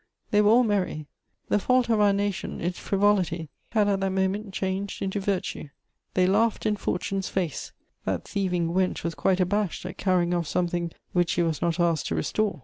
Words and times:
They 0.31 0.41
were 0.41 0.49
all 0.49 0.63
merry. 0.63 1.05
The 1.49 1.59
fault 1.59 1.87
of 1.87 1.99
our 1.99 2.11
nation, 2.11 2.59
its 2.59 2.79
frivolity, 2.79 3.49
had 3.71 3.87
at 3.87 3.99
that 3.99 4.09
moment 4.09 4.51
changed 4.51 5.03
into 5.03 5.19
virtue. 5.19 5.69
They 6.15 6.25
laughed 6.25 6.65
in 6.65 6.75
Fortune's 6.75 7.29
face: 7.29 7.71
that 8.03 8.27
thieving 8.27 8.69
wench 8.69 9.03
was 9.03 9.13
quite 9.13 9.39
abashed 9.39 9.85
at 9.85 9.99
carrying 9.99 10.33
off 10.33 10.47
something 10.47 10.91
which 11.13 11.29
she 11.29 11.43
was 11.43 11.61
not 11.61 11.79
asked 11.79 12.07
to 12.07 12.15
restore. 12.15 12.59